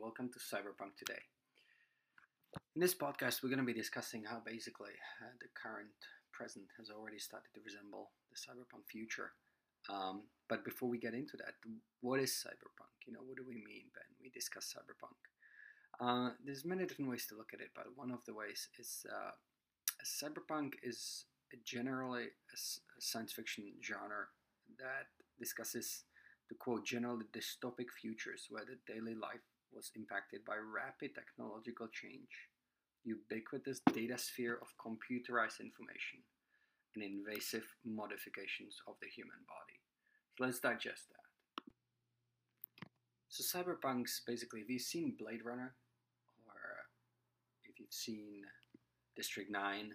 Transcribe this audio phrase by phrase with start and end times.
[0.00, 1.18] welcome to Cyberpunk today.
[2.76, 5.90] In this podcast, we're going to be discussing how basically uh, the current
[6.32, 9.32] present has already started to resemble the cyberpunk future.
[9.90, 11.54] Um, but before we get into that,
[12.00, 12.94] what is cyberpunk?
[13.06, 15.18] You know, what do we mean when we discuss cyberpunk?
[15.98, 19.04] Uh, there's many different ways to look at it, but one of the ways is
[19.10, 19.32] uh,
[20.06, 21.24] cyberpunk is
[21.64, 22.56] generally a
[23.00, 24.30] science fiction genre
[24.78, 25.10] that
[25.40, 26.04] discusses
[26.48, 29.42] the quote generally dystopic futures where the daily life
[29.72, 32.50] was impacted by rapid technological change,
[33.04, 36.20] ubiquitous data sphere of computerized information,
[36.94, 39.78] and invasive modifications of the human body.
[40.36, 41.26] So let's digest that.
[43.28, 45.74] So cyberpunks basically, if you've seen Blade Runner,
[46.46, 46.60] or
[47.64, 48.42] if you've seen
[49.14, 49.92] District 9,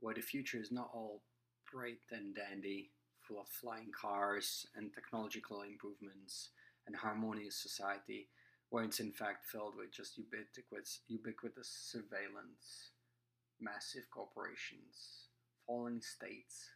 [0.00, 1.22] where the future is not all
[1.72, 2.90] bright and dandy,
[3.20, 6.50] full of flying cars and technological improvements
[6.86, 8.28] and harmonious society,
[8.72, 12.92] where it's in fact filled with just ubiquitous, ubiquitous surveillance,
[13.60, 15.28] massive corporations,
[15.66, 16.70] falling states,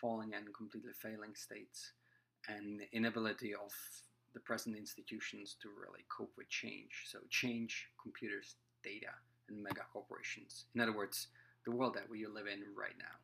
[0.00, 1.92] falling and completely failing states,
[2.48, 3.72] and inability of
[4.34, 7.06] the present institutions to really cope with change.
[7.06, 9.14] So, change, computers, data,
[9.48, 10.64] and mega corporations.
[10.74, 11.28] In other words,
[11.64, 13.14] the world that we live in right now.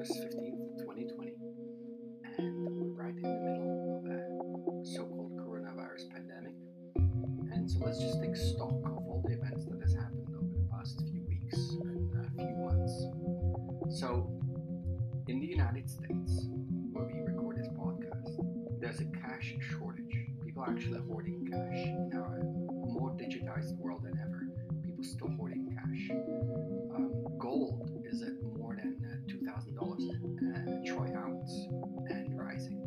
[0.00, 1.32] August 15th, 2020,
[2.38, 6.54] and we're right in the middle of a so called coronavirus pandemic.
[7.52, 10.66] And so let's just take stock of all the events that has happened over the
[10.72, 14.00] past few weeks and a few months.
[14.00, 14.32] So,
[15.28, 16.48] in the United States,
[16.92, 18.40] where we record this podcast,
[18.80, 20.16] there's a cash shortage.
[20.42, 22.40] People are actually hoarding cash in our
[22.88, 24.48] more digitized world than ever.
[24.82, 25.69] People still hoarding.
[26.10, 28.96] Um, gold is at more than
[29.28, 29.84] $2,000 uh,
[30.86, 31.68] troy ounce
[32.08, 32.78] and rising.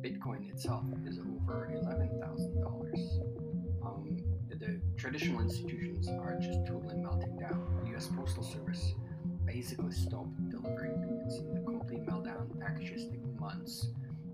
[0.00, 3.82] Bitcoin itself is over $11,000.
[3.84, 4.16] Um,
[4.50, 7.66] the traditional institutions are just totally melting down.
[7.84, 8.94] The US Postal Service
[9.44, 11.20] basically stopped delivering.
[11.24, 12.58] It's in the complete meltdown.
[12.60, 13.88] Packages take months.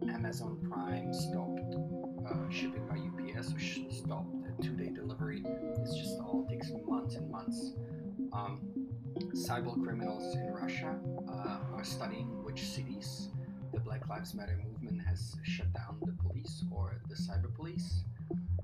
[0.09, 1.77] Amazon Prime stopped
[2.29, 3.61] uh, shipping by UPS, or
[3.93, 5.43] stopped the two-day delivery.
[5.81, 7.73] It's just all takes months and months.
[8.33, 8.61] Um,
[9.35, 13.29] cyber criminals in Russia uh, are studying which cities
[13.73, 18.05] the Black Lives Matter movement has shut down the police or the cyber police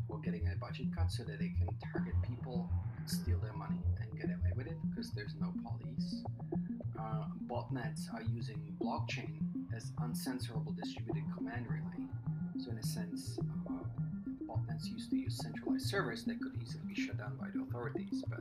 [0.08, 2.70] or getting a budget cut so that they can target people,
[3.06, 6.22] steal their money, and get away with it because there's no police.
[6.98, 9.40] Uh, botnets are using blockchain
[9.74, 12.06] as uncensorable distributed command relay.
[12.58, 13.38] So, in a sense,
[13.70, 13.84] uh,
[14.48, 18.24] botnets used to use centralized servers that could easily be shut down by the authorities,
[18.28, 18.40] but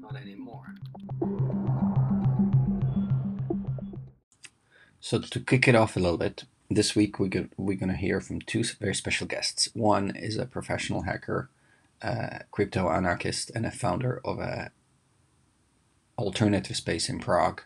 [0.00, 0.74] not anymore.
[5.00, 7.96] So to kick it off a little bit, this week we go, we're going to
[7.96, 9.68] hear from two very special guests.
[9.72, 11.48] One is a professional hacker,
[12.02, 14.72] a crypto anarchist, and a founder of a
[16.18, 17.62] alternative space in Prague.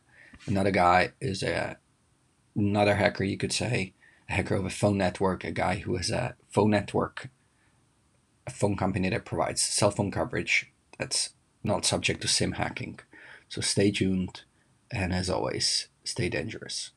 [0.46, 1.78] Another guy is a
[2.54, 3.94] another hacker, you could say,
[4.28, 7.30] a hacker of a phone network, a guy who has a phone network,
[8.50, 11.30] a phone company that provides cell phone coverage that's
[11.62, 13.00] not subject to SIM hacking.
[13.48, 14.42] So stay tuned,
[14.90, 16.90] and as always, stay dangerous.